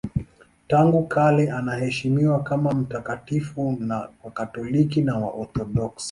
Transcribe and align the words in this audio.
Tangu 0.67 1.07
kale 1.07 1.51
anaheshimiwa 1.51 2.43
kama 2.43 2.71
mtakatifu 2.73 3.77
na 3.81 4.09
Wakatoliki 4.23 5.01
na 5.01 5.17
Waorthodoksi. 5.17 5.99